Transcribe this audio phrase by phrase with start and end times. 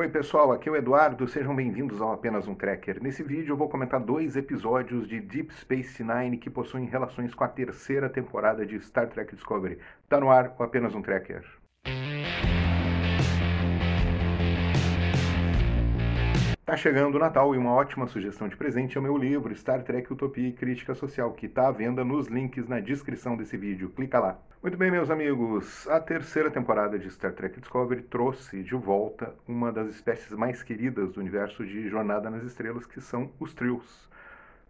[0.00, 3.02] Oi pessoal, aqui é o Eduardo, sejam bem-vindos ao Apenas um Tracker.
[3.02, 7.44] Nesse vídeo eu vou comentar dois episódios de Deep Space Nine que possuem relações com
[7.44, 9.78] a terceira temporada de Star Trek Discovery.
[10.08, 11.44] Tá no ar o Apenas um Tracker.
[16.70, 19.82] Tá chegando o Natal e uma ótima sugestão de presente é o meu livro Star
[19.82, 23.90] Trek Utopia e Crítica Social, que está à venda nos links na descrição desse vídeo.
[23.90, 24.38] Clica lá.
[24.62, 29.72] Muito bem, meus amigos, a terceira temporada de Star Trek Discovery trouxe de volta uma
[29.72, 34.08] das espécies mais queridas do universo de Jornada nas Estrelas, que são os trios.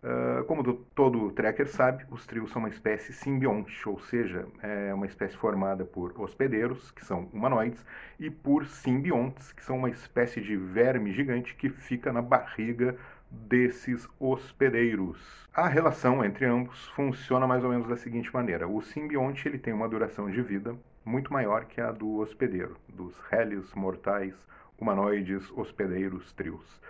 [0.02, 4.94] Uh, como do, todo tracker sabe, os trios são uma espécie simbionte, ou seja, é
[4.94, 7.84] uma espécie formada por hospedeiros, que são humanoides,
[8.18, 12.96] e por simbiontes, que são uma espécie de verme gigante que fica na barriga
[13.30, 15.48] desses hospedeiros.
[15.54, 19.74] A relação entre ambos funciona mais ou menos da seguinte maneira: o simbionte ele tem
[19.74, 20.74] uma duração de vida
[21.04, 24.34] muito maior que a do hospedeiro, dos réis mortais
[24.78, 26.80] humanoides hospedeiros trios.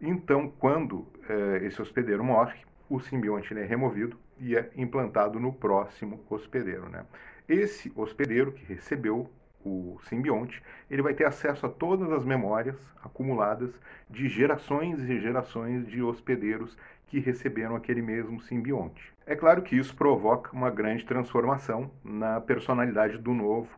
[0.00, 6.20] Então, quando eh, esse hospedeiro morre, o simbionte é removido e é implantado no próximo
[6.30, 6.88] hospedeiro.
[6.88, 7.04] Né?
[7.48, 9.28] Esse hospedeiro que recebeu
[9.64, 13.70] o simbionte, ele vai ter acesso a todas as memórias acumuladas
[14.08, 16.76] de gerações e gerações de hospedeiros
[17.08, 19.12] que receberam aquele mesmo simbionte.
[19.26, 23.68] É claro que isso provoca uma grande transformação na personalidade do novo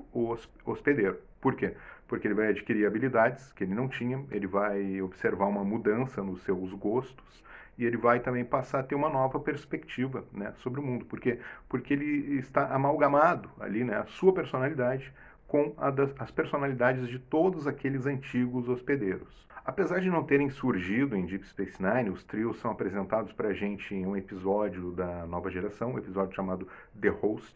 [0.65, 1.19] hospedeiro.
[1.41, 1.75] Por quê?
[2.11, 6.43] Porque ele vai adquirir habilidades que ele não tinha, ele vai observar uma mudança nos
[6.43, 7.45] seus gostos
[7.79, 11.05] e ele vai também passar a ter uma nova perspectiva né, sobre o mundo.
[11.05, 11.39] Por quê?
[11.69, 15.13] Porque ele está amalgamado ali, né, a sua personalidade
[15.47, 19.47] com das, as personalidades de todos aqueles antigos hospedeiros.
[19.65, 23.55] Apesar de não terem surgido em Deep Space Nine, os trios são apresentados para a
[23.55, 26.67] gente em um episódio da nova geração, um episódio chamado
[27.01, 27.55] The Host,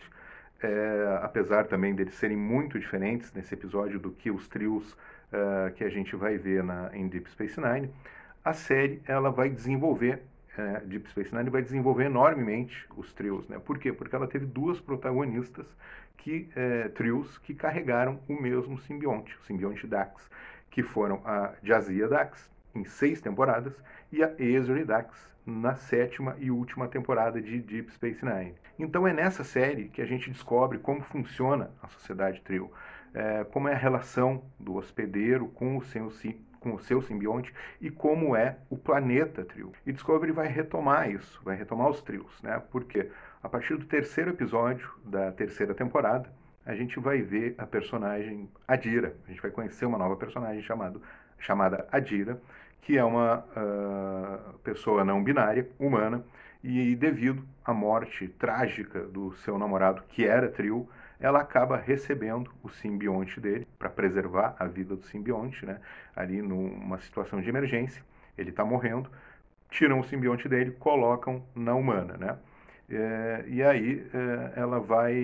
[0.62, 4.96] é, apesar também deles serem muito diferentes nesse episódio do que os trios
[5.32, 7.90] é, que a gente vai ver na, em Deep Space Nine,
[8.44, 10.22] a série ela vai desenvolver,
[10.56, 13.48] é, Deep Space Nine vai desenvolver enormemente os trios.
[13.48, 13.58] Né?
[13.58, 13.92] Por quê?
[13.92, 15.66] Porque ela teve duas protagonistas,
[16.18, 20.30] que é, trios, que carregaram o mesmo simbionte, o simbionte Dax,
[20.70, 23.74] que foram a Jazia Dax, em seis temporadas,
[24.10, 28.54] e a Ezri Dax, na sétima e última temporada de Deep Space Nine.
[28.78, 32.70] Então é nessa série que a gente descobre como funciona a sociedade trio,
[33.12, 36.10] é, como é a relação do hospedeiro com o seu
[36.60, 39.72] com o seu simbionte e como é o planeta trio.
[39.84, 42.60] E Discovery vai retomar isso, vai retomar os trios, né?
[42.72, 43.10] Porque
[43.42, 46.32] a partir do terceiro episódio da terceira temporada,
[46.64, 49.14] a gente vai ver a personagem Adira.
[49.26, 51.02] A gente vai conhecer uma nova personagem chamado,
[51.38, 52.40] chamada Adira,
[52.84, 56.22] que é uma uh, pessoa não binária, humana,
[56.62, 60.86] e devido à morte trágica do seu namorado, que era trio,
[61.18, 65.80] ela acaba recebendo o simbionte dele para preservar a vida do simbionte, né?
[66.14, 68.02] Ali numa situação de emergência,
[68.36, 69.10] ele está morrendo,
[69.70, 72.38] tiram o simbionte dele, colocam na humana, né?
[72.88, 75.14] É, e aí é, ela vai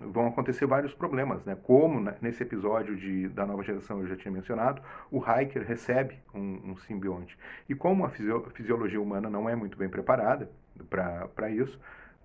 [0.00, 1.56] vão acontecer vários problemas, né?
[1.62, 6.18] Como né, nesse episódio de, da nova geração eu já tinha mencionado, o Hiker recebe
[6.34, 10.50] um, um simbionte e como a fisiologia humana não é muito bem preparada
[10.90, 11.80] para isso,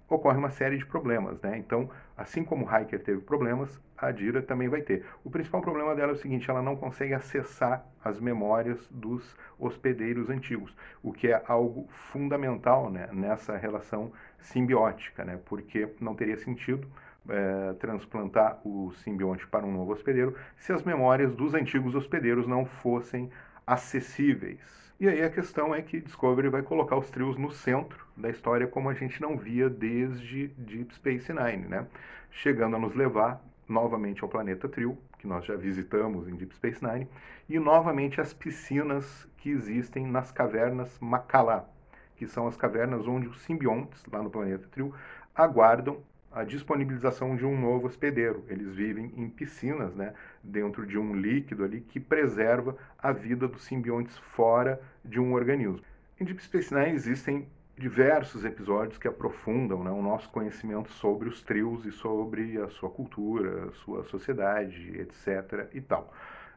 [0.09, 1.57] ocorre uma série de problemas, né?
[1.57, 5.05] Então, assim como o Hiker teve problemas, a Dira também vai ter.
[5.23, 10.29] O principal problema dela é o seguinte, ela não consegue acessar as memórias dos hospedeiros
[10.29, 14.11] antigos, o que é algo fundamental né, nessa relação
[14.43, 15.39] simbiótica, né?
[15.45, 16.87] Porque não teria sentido
[17.29, 22.65] é, transplantar o simbionte para um novo hospedeiro se as memórias dos antigos hospedeiros não
[22.65, 23.29] fossem
[23.65, 24.59] acessíveis.
[24.99, 28.67] E aí a questão é que Discovery vai colocar os trios no centro da história
[28.67, 31.87] como a gente não via desde Deep Space Nine, né?
[32.29, 36.83] Chegando a nos levar novamente ao planeta Trio, que nós já visitamos em Deep Space
[36.85, 37.07] Nine,
[37.49, 41.67] e novamente as piscinas que existem nas cavernas Macalá,
[42.15, 44.93] que são as cavernas onde os simbiontes, lá no planeta Trio,
[45.35, 46.01] aguardam
[46.31, 48.43] a disponibilização de um novo hospedeiro.
[48.47, 50.13] Eles vivem em piscinas, né,
[50.43, 55.79] dentro de um líquido ali que preserva a vida dos simbiontes fora de um organismo.
[56.19, 61.41] Em Deep Space Nine existem diversos episódios que aprofundam né, o nosso conhecimento sobre os
[61.41, 65.69] trios e sobre a sua cultura, a sua sociedade, etc.
[65.73, 66.11] e tal.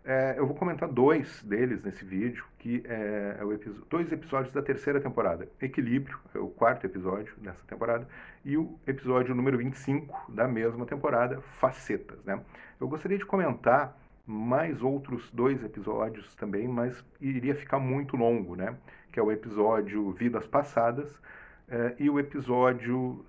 [0.08, 3.58] É, eu vou comentar dois deles nesse vídeo, que é, é o
[3.91, 5.49] dois episódios da terceira temporada.
[5.61, 8.06] Equilíbrio, é o quarto episódio dessa temporada,
[8.44, 12.23] e o episódio número 25 da mesma temporada, Facetas.
[12.25, 12.41] Né?
[12.81, 18.76] Eu gostaria de comentar mais outros dois episódios também, mas iria ficar muito longo, né?
[19.11, 21.20] que é o episódio Vidas Passadas,
[21.67, 23.26] Uh, e o episódio,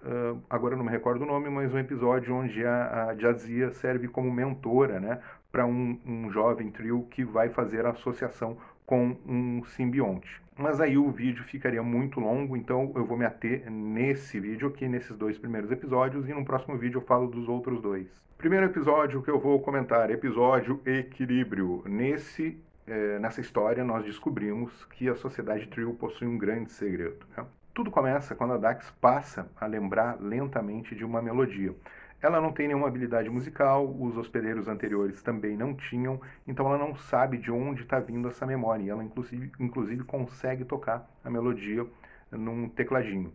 [0.47, 4.31] agora não me recordo o nome, mas um episódio onde a, a Jazia serve como
[4.31, 5.19] mentora né,
[5.57, 8.55] para um, um jovem trio que vai fazer a associação
[8.85, 10.39] com um simbionte.
[10.55, 14.87] Mas aí o vídeo ficaria muito longo, então eu vou me ater nesse vídeo aqui,
[14.87, 18.07] nesses dois primeiros episódios, e no próximo vídeo eu falo dos outros dois.
[18.37, 21.81] Primeiro episódio que eu vou comentar, episódio Equilíbrio.
[21.87, 22.55] Nesse
[22.85, 27.25] é, nessa história, nós descobrimos que a sociedade Trio possui um grande segredo.
[27.35, 27.43] Né?
[27.73, 31.73] Tudo começa quando a Dax passa a lembrar lentamente de uma melodia.
[32.21, 36.95] Ela não tem nenhuma habilidade musical, os hospedeiros anteriores também não tinham, então ela não
[36.95, 38.83] sabe de onde está vindo essa memória.
[38.83, 41.85] E ela, inclusive, inclusive, consegue tocar a melodia
[42.31, 43.31] num tecladinho.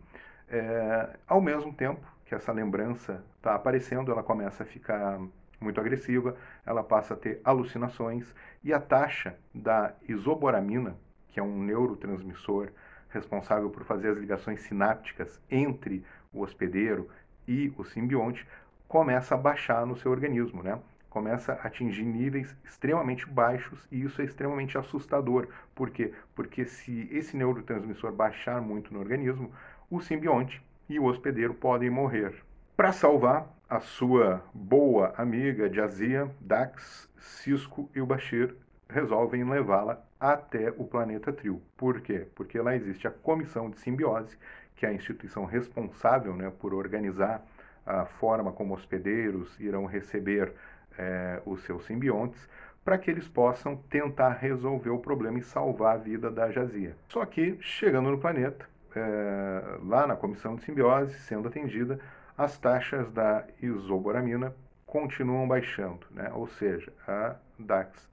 [0.49, 5.19] É, ao mesmo tempo que essa lembrança está aparecendo, ela começa a ficar
[5.61, 6.35] muito agressiva,
[6.65, 10.97] ela passa a ter alucinações e a taxa da isoboramina,
[11.29, 12.69] que é um neurotransmissor
[13.09, 16.03] responsável por fazer as ligações sinápticas entre
[16.33, 17.09] o hospedeiro
[17.47, 18.47] e o simbionte,
[18.93, 20.77] começa a baixar no seu organismo, né?
[21.09, 25.47] Começa a atingir níveis extremamente baixos e isso é extremamente assustador.
[25.73, 26.13] Por quê?
[26.35, 29.51] Porque se esse neurotransmissor baixar muito no organismo,
[29.89, 32.35] o simbionte e o hospedeiro podem morrer.
[32.77, 38.55] Para salvar a sua boa amiga Jazia, Dax, Cisco e o Bashir
[38.87, 41.59] resolvem levá-la até o planeta Trio.
[41.75, 42.27] Por quê?
[42.35, 44.37] Porque lá existe a Comissão de Simbiose,
[44.75, 47.43] que é a instituição responsável né, por organizar
[47.85, 50.53] a forma como hospedeiros irão receber
[50.97, 52.47] é, os seus simbiontes,
[52.83, 56.95] para que eles possam tentar resolver o problema e salvar a vida da Jazia.
[57.07, 61.99] Só que, chegando no planeta, é, lá na Comissão de Simbiose, sendo atendida,
[62.37, 64.53] as taxas da isoboramina
[64.85, 66.29] continuam baixando, né?
[66.33, 68.09] ou seja, a Dax,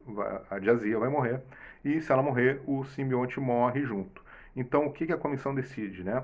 [0.50, 1.42] a Jazia vai morrer
[1.84, 4.22] e se ela morrer, o simbionte morre junto.
[4.54, 6.02] Então, o que a comissão decide?
[6.02, 6.22] Né?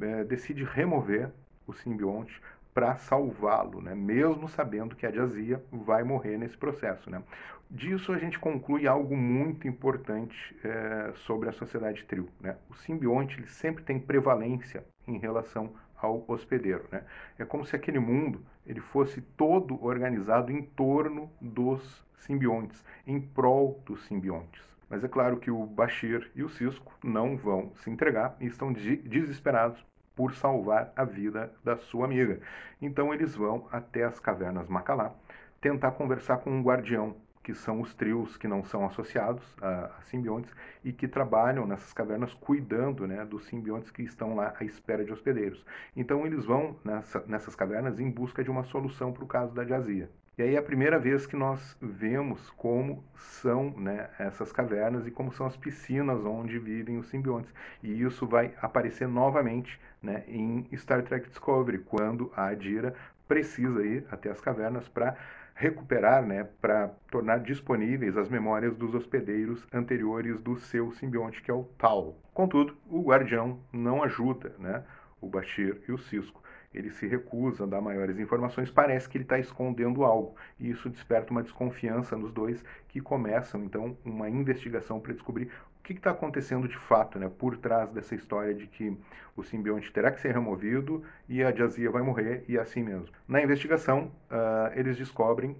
[0.00, 1.30] É, decide remover
[1.66, 2.40] o simbionte
[2.74, 3.94] para salvá-lo, né?
[3.94, 7.08] mesmo sabendo que a Jazia vai morrer nesse processo.
[7.08, 7.22] Né?
[7.70, 12.28] Disso a gente conclui algo muito importante é, sobre a sociedade trio.
[12.40, 12.56] Né?
[12.68, 16.84] O simbionte ele sempre tem prevalência em relação ao hospedeiro.
[16.90, 17.04] Né?
[17.38, 23.80] É como se aquele mundo ele fosse todo organizado em torno dos simbiontes, em prol
[23.86, 24.62] dos simbiontes.
[24.90, 28.72] Mas é claro que o Bashir e o Cisco não vão se entregar e estão
[28.72, 32.40] de desesperados por salvar a vida da sua amiga.
[32.80, 35.14] Então eles vão até as cavernas Macalá
[35.60, 40.02] tentar conversar com um guardião que são os trios que não são associados a, a,
[40.02, 40.50] simbiontes
[40.82, 45.12] e que trabalham nessas cavernas cuidando né, dos simbiontes que estão lá à espera de
[45.12, 45.64] hospedeiros.
[45.94, 49.64] Então eles vão nessa, nessas cavernas em busca de uma solução para o caso da
[49.64, 50.10] Jazia.
[50.36, 55.10] E aí é a primeira vez que nós vemos como são né, essas cavernas e
[55.10, 57.54] como são as piscinas onde vivem os simbiontes.
[57.80, 62.94] E isso vai aparecer novamente né, em Star Trek Discovery, quando a Adira
[63.28, 65.16] precisa ir até as cavernas para
[65.54, 71.54] recuperar, né, para tornar disponíveis as memórias dos hospedeiros anteriores do seu simbionte, que é
[71.54, 72.18] o Tal.
[72.32, 74.82] Contudo, o Guardião não ajuda né,
[75.20, 76.42] o Bashir e o Cisco.
[76.74, 80.90] Ele se recusa a dar maiores informações, parece que ele está escondendo algo, e isso
[80.90, 86.10] desperta uma desconfiança nos dois, que começam então uma investigação para descobrir o que está
[86.10, 88.96] acontecendo de fato, né, por trás dessa história de que
[89.36, 93.08] o simbionte terá que ser removido e a Jazia vai morrer e é assim mesmo.
[93.28, 95.56] Na investigação, uh, eles descobrem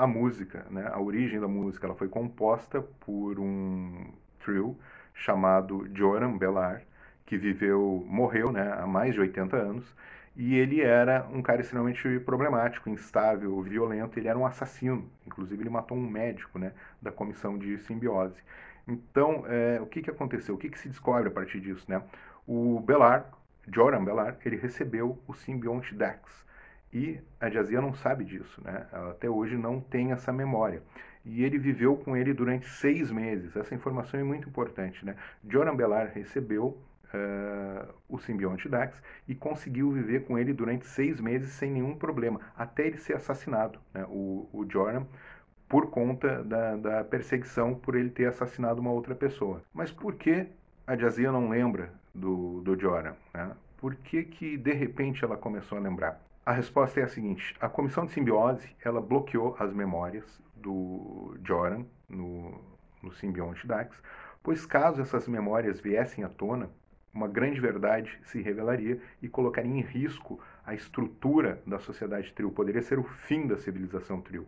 [0.00, 1.86] a música, né, a origem da música.
[1.86, 4.12] Ela foi composta por um
[4.42, 4.78] trio
[5.12, 6.82] chamado Joram Bellar,
[7.26, 9.94] que viveu, morreu, né, há mais de 80 anos,
[10.40, 15.68] e ele era um cara extremamente problemático, instável, violento, ele era um assassino, inclusive ele
[15.68, 18.42] matou um médico, né, da comissão de simbiose.
[18.88, 20.54] Então, é, o que, que aconteceu?
[20.54, 21.84] O que, que se descobre a partir disso?
[21.86, 22.02] Né?
[22.46, 23.30] O Belar,
[23.70, 26.18] Joran Belar, ele recebeu o simbionte Dex.
[26.90, 28.86] E a Jazia não sabe disso, né?
[28.90, 30.82] Ela até hoje não tem essa memória.
[31.22, 33.54] E ele viveu com ele durante seis meses.
[33.54, 35.16] Essa informação é muito importante, né?
[35.46, 36.80] Joran Belar recebeu
[37.14, 42.40] uh, o simbionte Dax e conseguiu viver com ele durante seis meses sem nenhum problema,
[42.56, 43.78] até ele ser assassinado.
[43.92, 44.04] Né?
[44.08, 45.06] O, o Joran
[45.68, 49.62] por conta da, da, perseguição por ele ter assassinado uma outra pessoa.
[49.72, 50.48] Mas por que
[50.84, 53.14] a Jazia não lembra do, do Joran?
[53.32, 53.52] Né?
[53.78, 56.20] Por que, que de repente ela começou a lembrar?
[56.44, 61.84] A resposta é a seguinte: a comissão de simbiose ela bloqueou as memórias do Joran
[62.08, 62.60] no,
[63.00, 63.96] no simbionte Dax,
[64.42, 66.68] pois caso essas memórias viessem à tona,
[67.12, 72.50] uma grande verdade se revelaria e colocaria em risco a estrutura da sociedade trio.
[72.50, 74.46] Poderia ser o fim da civilização trio.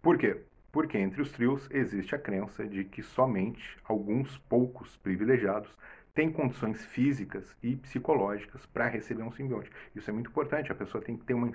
[0.00, 0.42] Por quê?
[0.70, 5.68] porque entre os trios existe a crença de que somente alguns poucos privilegiados
[6.14, 9.70] tem condições físicas e psicológicas para receber um simbionte.
[9.94, 11.50] Isso é muito importante, a pessoa tem que ter uma,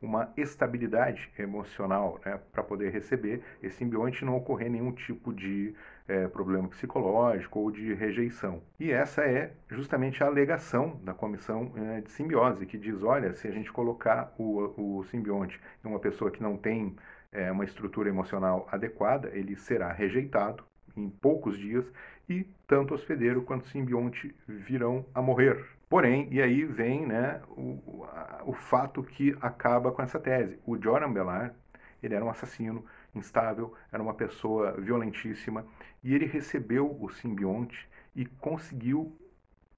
[0.00, 5.74] uma estabilidade emocional né, para poder receber esse simbionte e não ocorrer nenhum tipo de
[6.06, 8.62] é, problema psicológico ou de rejeição.
[8.78, 13.48] E essa é justamente a alegação da comissão é, de simbiose, que diz: olha, se
[13.48, 16.94] a gente colocar o, o simbionte em uma pessoa que não tem
[17.32, 20.64] é, uma estrutura emocional adequada, ele será rejeitado
[20.96, 21.84] em poucos dias
[22.28, 25.64] e tanto o hospedeiro quanto o simbionte virão a morrer.
[25.88, 28.06] Porém, e aí vem né, o,
[28.46, 30.58] o fato que acaba com essa tese.
[30.66, 31.54] O Joran Bellar,
[32.02, 32.84] ele era um assassino
[33.14, 35.66] instável, era uma pessoa violentíssima,
[36.02, 39.16] e ele recebeu o simbionte e conseguiu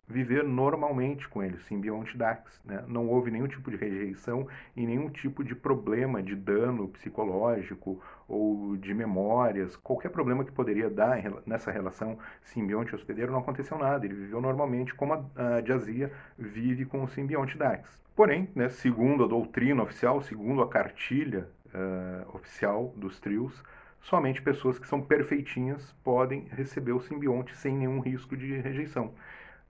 [0.09, 2.61] viver normalmente com ele, simbionte Dax.
[2.65, 2.85] Né?
[2.87, 8.77] Não houve nenhum tipo de rejeição e nenhum tipo de problema de dano psicológico ou
[8.77, 9.77] de memórias.
[9.77, 14.07] Qualquer problema que poderia dar nessa relação simbionte-hospedeiro não aconteceu nada.
[14.07, 18.01] Ele viveu normalmente como a, a Jazia vive com o simbionte Dax.
[18.15, 23.63] Porém, né, segundo a doutrina oficial, segundo a cartilha uh, oficial dos trios,
[24.01, 29.13] somente pessoas que são perfeitinhas podem receber o simbionte sem nenhum risco de rejeição.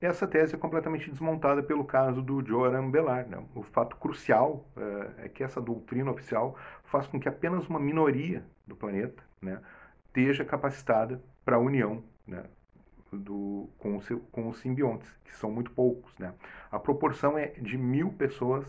[0.01, 3.27] Essa tese é completamente desmontada pelo caso do Joran Belar.
[3.27, 3.43] Né?
[3.55, 8.45] O fato crucial uh, é que essa doutrina oficial faz com que apenas uma minoria
[8.67, 9.59] do planeta né,
[10.07, 12.45] esteja capacitada para a união né,
[13.11, 16.13] do, com, o, com, os simbiontes, que são muito poucos.
[16.19, 16.35] Né?
[16.71, 18.67] A proporção é de mil pessoas,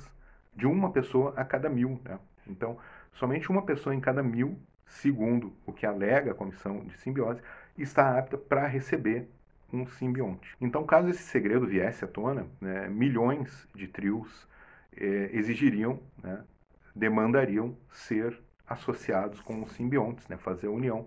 [0.56, 2.00] de uma pessoa a cada mil.
[2.06, 2.18] Né?
[2.48, 2.78] Então,
[3.18, 7.42] somente uma pessoa em cada mil, segundo o que alega a comissão de simbiose,
[7.78, 9.28] está apta para receber
[9.72, 10.56] um simbionte.
[10.62, 14.48] Então, caso esse segredo viesse à tona, né, milhões de trios
[14.96, 16.44] eh, exigiriam, né,
[16.96, 21.06] demandariam ser associados com os simbiontes, né, fazer a união.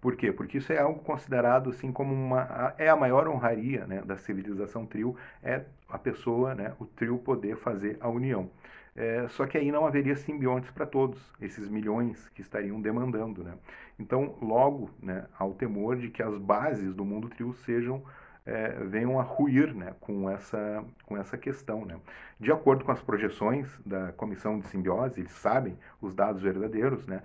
[0.00, 0.32] Por quê?
[0.32, 4.84] Porque isso é algo considerado assim como uma é a maior honraria né, da civilização
[4.84, 8.50] trio é a pessoa, né, o trio poder fazer a união.
[8.94, 13.42] É, só que aí não haveria simbiontes para todos, esses milhões que estariam demandando.
[13.42, 13.54] Né?
[13.98, 18.02] Então, logo, né, há o temor de que as bases do mundo trio sejam
[18.44, 21.84] é, venham a ruir né, com, essa, com essa questão.
[21.84, 21.98] Né?
[22.38, 27.22] De acordo com as projeções da comissão de simbiose, eles sabem os dados verdadeiros, né?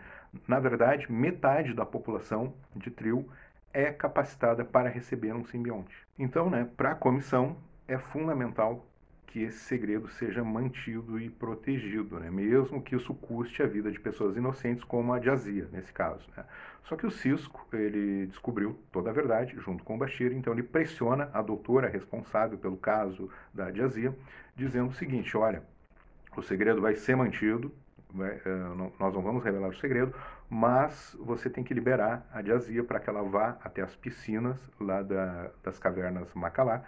[0.48, 3.28] na verdade, metade da população de trio
[3.74, 5.96] é capacitada para receber um simbionte.
[6.18, 7.58] Então, né, para a comissão,
[7.88, 8.86] é fundamental
[9.28, 12.32] que esse segredo seja mantido e protegido, né?
[12.32, 16.28] mesmo que isso custe a vida de pessoas inocentes, como a Jazia, nesse caso.
[16.36, 16.44] Né?
[16.84, 20.64] Só que o Cisco, ele descobriu toda a verdade junto com o Bashir, então ele
[20.64, 24.16] pressiona a doutora responsável pelo caso da Jazia,
[24.56, 25.62] dizendo o seguinte, olha,
[26.36, 27.72] o segredo vai ser mantido,
[28.10, 30.16] vai, uh, nós não vamos revelar o segredo,
[30.50, 35.02] mas você tem que liberar a Jazia para que ela vá até as piscinas lá
[35.02, 36.86] da, das cavernas Macalá,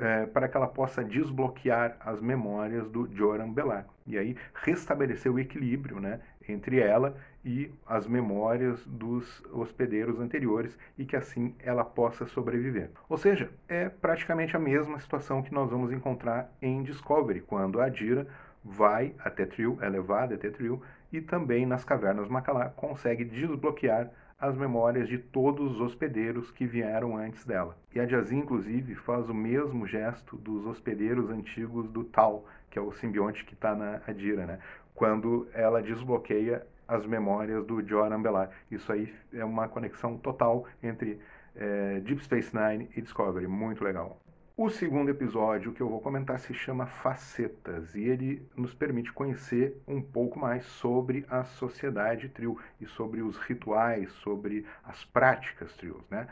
[0.00, 3.86] é, para que ela possa desbloquear as memórias do Joran Belar.
[4.06, 11.04] E aí restabelecer o equilíbrio né, entre ela e as memórias dos hospedeiros anteriores e
[11.04, 12.90] que assim ela possa sobreviver.
[13.08, 17.86] Ou seja, é praticamente a mesma situação que nós vamos encontrar em Discovery, quando a
[17.86, 18.26] Adira
[18.64, 20.82] vai até Trio, é levada até Trio,
[21.12, 27.16] e também nas cavernas Macalá consegue desbloquear as memórias de todos os hospedeiros que vieram
[27.16, 27.76] antes dela.
[27.92, 32.82] E a Jazzy, inclusive, faz o mesmo gesto dos hospedeiros antigos do Tal, que é
[32.82, 34.58] o simbionte que está na Adira, né?
[34.94, 38.50] quando ela desbloqueia as memórias do Joran Belar.
[38.70, 41.20] Isso aí é uma conexão total entre
[41.54, 44.20] é, Deep Space Nine e Discovery, muito legal.
[44.60, 49.80] O segundo episódio que eu vou comentar se chama Facetas e ele nos permite conhecer
[49.86, 56.02] um pouco mais sobre a sociedade trio e sobre os rituais, sobre as práticas trios,
[56.10, 56.26] né?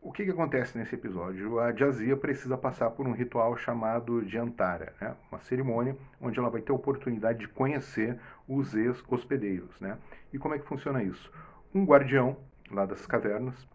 [0.00, 1.60] O que, que acontece nesse episódio?
[1.60, 5.14] A Jazia precisa passar por um ritual chamado Jantara, né?
[5.30, 8.18] uma cerimônia onde ela vai ter a oportunidade de conhecer
[8.48, 9.78] os ex-hospedeiros.
[9.82, 9.98] Né?
[10.32, 11.30] E como é que funciona isso?
[11.74, 12.38] Um guardião
[12.70, 13.68] lá das cavernas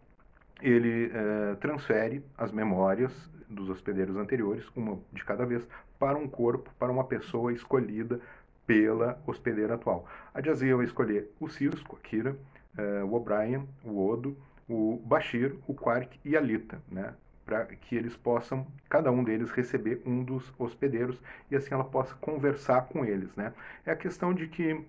[0.63, 3.11] ele eh, transfere as memórias
[3.49, 5.67] dos hospedeiros anteriores, uma de cada vez,
[5.99, 8.19] para um corpo, para uma pessoa escolhida
[8.65, 10.07] pela hospedeira atual.
[10.33, 12.35] A Jazia vai escolher o Cisco, a Kira,
[12.77, 17.13] uh, o O'Brien, o Odo, o Bashir, o Quark e a Lita, né?
[17.45, 22.15] para que eles possam, cada um deles, receber um dos hospedeiros e assim ela possa
[22.15, 23.35] conversar com eles.
[23.35, 23.53] Né?
[23.85, 24.81] É a questão de que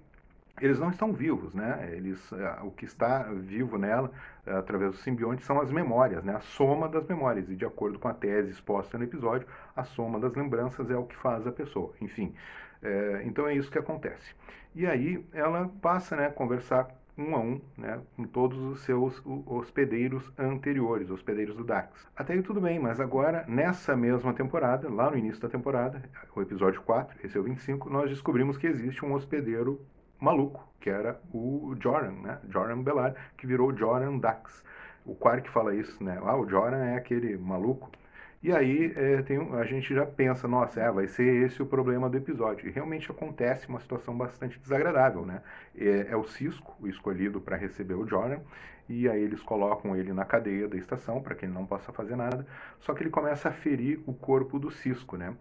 [0.61, 1.91] eles não estão vivos, né?
[1.93, 4.11] Eles, eh, o que está vivo nela,
[4.47, 6.37] eh, através do simbionte, são as memórias, né?
[6.37, 7.49] A soma das memórias.
[7.51, 11.05] E de acordo com a tese exposta no episódio, a soma das lembranças é o
[11.05, 11.93] que faz a pessoa.
[12.01, 12.35] Enfim,
[12.83, 14.35] é, então é isso que acontece.
[14.75, 19.23] E aí ela passa né, a conversar um a um, né, com todos os seus
[19.47, 22.07] hospedeiros anteriores, hospedeiros do Dax.
[22.17, 26.03] Até aí tudo bem, mas agora, nessa mesma temporada, lá no início da temporada,
[26.35, 29.81] o episódio 4, esse é o 25, nós descobrimos que existe um hospedeiro
[30.25, 34.65] maluco, que era o Joran, né, Joran Bellar, que virou Joran Dax.
[35.05, 37.91] O Quark fala isso, né, ah, o Joran é aquele maluco
[38.45, 42.11] e aí é, tem, a gente já pensa, nossa, é, vai ser esse o problema
[42.11, 42.69] do episódio.
[42.69, 45.41] E realmente acontece uma situação bastante desagradável, né?
[45.75, 48.41] É, é o Cisco, o escolhido para receber o Jordan,
[48.87, 52.17] e aí eles colocam ele na cadeia da estação para que ele não possa fazer
[52.17, 52.47] nada.
[52.81, 55.35] Só que ele começa a ferir o corpo do Cisco, né?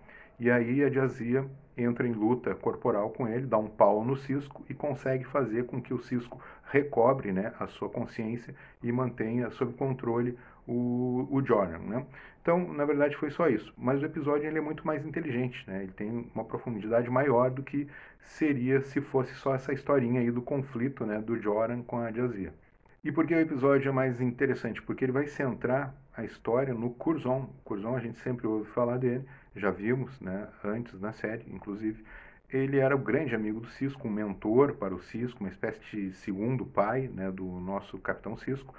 [0.44, 4.62] E aí a Jazia entra em luta corporal com ele, dá um pau no Cisco
[4.70, 9.72] e consegue fazer com que o Cisco recobre né, a sua consciência e mantenha sob
[9.72, 12.06] controle o, o Jordan, né?
[12.42, 13.74] Então, na verdade, foi só isso.
[13.78, 15.84] Mas o episódio ele é muito mais inteligente, né?
[15.84, 17.88] Ele tem uma profundidade maior do que
[18.20, 22.54] seria se fosse só essa historinha aí do conflito, né, do Jordan com a Jazia.
[23.02, 24.82] E por que o episódio é mais interessante?
[24.82, 27.50] Porque ele vai centrar a história no Curzon.
[27.64, 32.04] Curzon a gente sempre ouve falar dele, já vimos, né, antes na série, inclusive.
[32.50, 36.14] Ele era o grande amigo do Cisco, um mentor para o Cisco, uma espécie de
[36.14, 38.74] segundo pai, né, do nosso Capitão Cisco.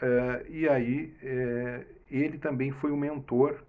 [0.00, 3.62] Uh, e aí, uh, ele também foi o mentor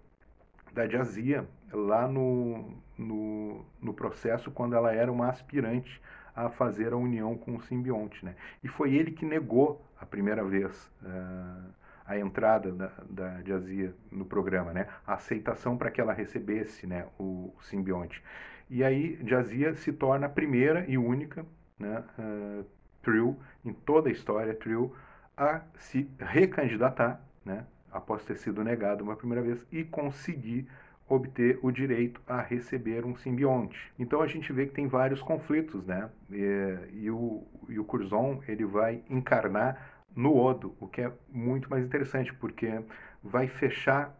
[0.72, 6.00] da Jazia lá no, no, no, processo quando ela era uma aspirante
[6.34, 8.24] a fazer a união com o simbionte.
[8.24, 8.34] Né?
[8.62, 11.70] E foi ele que negou a primeira vez uh,
[12.06, 14.86] a entrada da, da Jazia no programa, né?
[15.06, 18.22] a aceitação para que ela recebesse né, o, o simbionte.
[18.68, 21.44] E aí Jazia se torna a primeira e única
[21.78, 22.64] né, uh,
[23.02, 24.94] Trill em toda a história Trill
[25.36, 30.68] a se recandidatar, né, após ter sido negado uma primeira vez, e conseguir
[31.08, 33.92] obter o direito a receber um simbionte.
[33.98, 36.08] Então a gente vê que tem vários conflitos, né?
[36.30, 41.70] E, e, o, e o Curzon ele vai encarnar no Odo, o que é muito
[41.70, 42.82] mais interessante, porque
[43.22, 44.18] vai fechar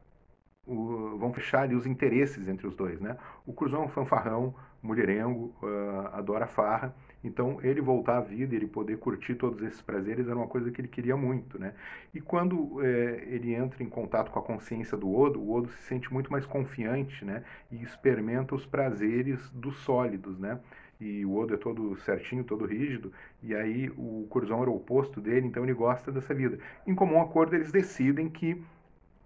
[0.67, 3.17] o, vão fechar ali os interesses entre os dois, né?
[3.47, 8.67] O Curzon é um fanfarrão, mulherengo, uh, adora farra, então, ele voltar à vida, ele
[8.67, 11.75] poder curtir todos esses prazeres era uma coisa que ele queria muito, né?
[12.15, 15.83] E quando é, ele entra em contato com a consciência do Odo, o Odo se
[15.83, 17.45] sente muito mais confiante, né?
[17.71, 20.59] E experimenta os prazeres dos sólidos, né?
[21.01, 23.11] E o Odo é todo certinho, todo rígido,
[23.43, 26.59] e aí o Curzon era o oposto dele, então ele gosta dessa vida.
[26.87, 28.63] Em comum acordo, eles decidem que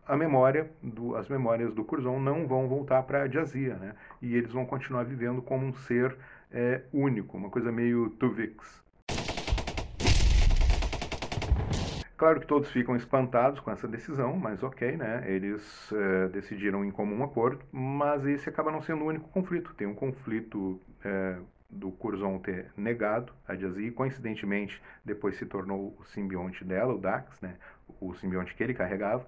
[0.06, 3.94] a memória, do, as memórias do Curzon não vão voltar para a Jazia, né?
[4.22, 6.16] E eles vão continuar vivendo como um ser
[6.52, 8.84] é, único, uma coisa meio Tuvix.
[12.16, 15.24] Claro que todos ficam espantados com essa decisão, mas ok, né?
[15.26, 19.74] Eles é, decidiram em comum acordo, mas esse acaba não sendo o único conflito.
[19.74, 21.36] Tem um conflito é,
[21.74, 27.40] do Curzon ter negado a Jazzy, coincidentemente depois se tornou o simbionte dela, o Dax,
[27.40, 27.56] né?
[28.00, 29.26] O simbionte que ele carregava.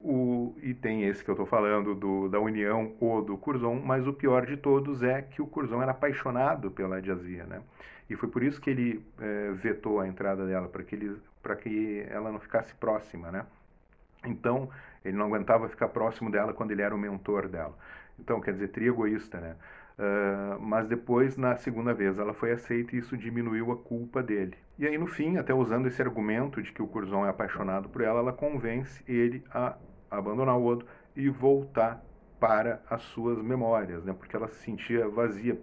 [0.00, 4.06] O, e tem esse que eu estou falando do, da União ou do Curzon, mas
[4.06, 7.62] o pior de todos é que o Curzon era apaixonado pela Jazia, né?
[8.08, 11.16] E foi por isso que ele é, vetou a entrada dela, para que, ele,
[11.62, 13.46] que ela não ficasse próxima, né?
[14.26, 14.68] Então,
[15.04, 17.76] ele não aguentava ficar próximo dela quando ele era o mentor dela.
[18.18, 19.56] Então, quer dizer, tri egoísta, né?
[19.96, 24.56] Uh, mas depois, na segunda vez, ela foi aceita e isso diminuiu a culpa dele.
[24.76, 28.02] E aí, no fim, até usando esse argumento de que o Curzon é apaixonado por
[28.02, 29.76] ela, ela convence ele a
[30.10, 32.04] abandonar o Odo e voltar
[32.40, 34.12] para as suas memórias, né?
[34.12, 35.58] Porque ela se sentia vazia,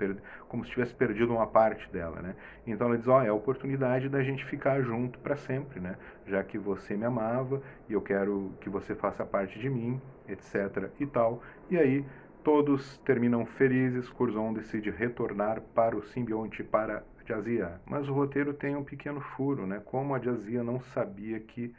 [0.47, 2.35] como se tivesse perdido uma parte dela, né?
[2.65, 5.97] Então ela diz: "Ó, oh, é a oportunidade da gente ficar junto para sempre, né?
[6.25, 10.91] Já que você me amava e eu quero que você faça parte de mim, etc
[10.99, 11.43] e tal".
[11.69, 12.05] E aí
[12.43, 17.79] todos terminam felizes, Curzon decide retornar para o simbionte para Jazia.
[17.85, 19.81] Mas o roteiro tem um pequeno furo, né?
[19.83, 21.73] Como a Jazia não sabia que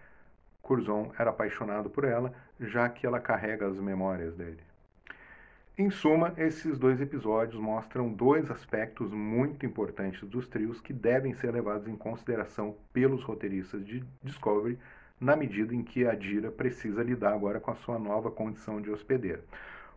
[0.63, 4.61] Curzon era apaixonado por ela, já que ela carrega as memórias dele.
[5.77, 11.51] Em suma, esses dois episódios mostram dois aspectos muito importantes dos trios que devem ser
[11.51, 14.79] levados em consideração pelos roteiristas de Discovery
[15.19, 18.91] na medida em que a Dira precisa lidar agora com a sua nova condição de
[18.91, 19.43] hospedeira.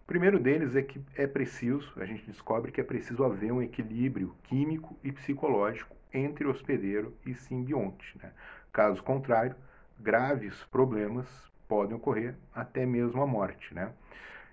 [0.06, 3.60] O primeiro deles é que é preciso, a gente descobre que é preciso haver um
[3.60, 8.16] equilíbrio químico e psicológico entre hospedeiro e simbionte.
[8.22, 8.32] Né?
[8.72, 9.56] Caso contrário,
[10.00, 11.28] graves problemas
[11.68, 13.92] podem ocorrer, até mesmo a morte, né?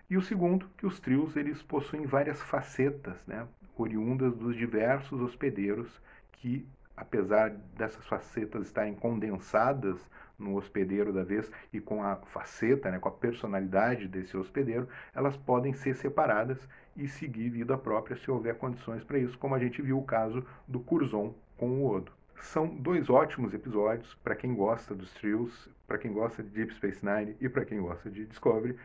[0.08, 6.00] E o segundo, que os trios eles possuem várias facetas, né, oriundas dos diversos hospedeiros
[6.32, 6.66] que,
[7.02, 9.98] apesar dessas facetas estarem condensadas
[10.38, 15.36] no hospedeiro da vez e com a faceta, né, com a personalidade desse hospedeiro, elas
[15.36, 19.82] podem ser separadas e seguir vida própria se houver condições para isso, como a gente
[19.82, 22.12] viu o caso do Curzon com o Odo.
[22.36, 27.04] são dois ótimos episódios para quem gosta dos trios, para quem gosta de Deep Space
[27.04, 28.76] Nine e para quem gosta de Discovery.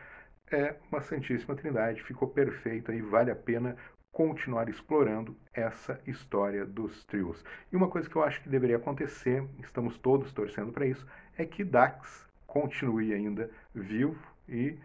[0.50, 3.76] É uma santíssima trindade, ficou perfeito e vale a pena
[4.12, 7.44] continuar explorando essa história dos trios.
[7.72, 11.44] E uma coisa que eu acho que deveria acontecer, estamos todos torcendo para isso, é
[11.44, 14.18] que Dax continue ainda vivo
[14.48, 14.76] e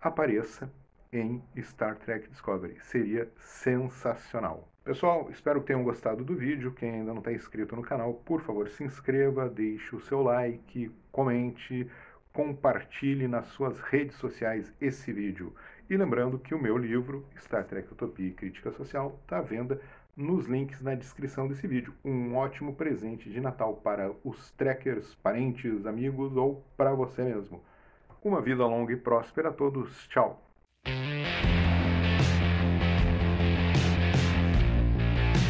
[0.00, 0.70] apareça
[1.12, 2.78] em Star Trek Discovery.
[2.80, 4.68] Seria sensacional.
[4.84, 6.72] Pessoal, espero que tenham gostado do vídeo.
[6.72, 10.90] Quem ainda não está inscrito no canal, por favor, se inscreva, deixe o seu like,
[11.10, 11.90] comente,
[12.34, 15.54] compartilhe nas suas redes sociais esse vídeo.
[15.88, 19.80] E lembrando que o meu livro, Star Trek Utopia e Crítica Social, está à venda
[20.16, 21.92] nos links na descrição desse vídeo.
[22.04, 27.62] Um ótimo presente de Natal para os trekkers, parentes, amigos ou para você mesmo.
[28.22, 30.06] Uma vida longa e próspera a todos.
[30.08, 30.40] Tchau!